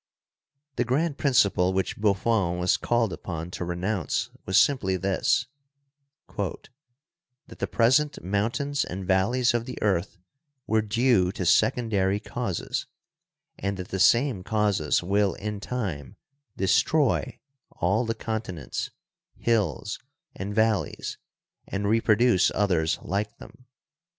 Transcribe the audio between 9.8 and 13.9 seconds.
earth were due to secondary causes, and that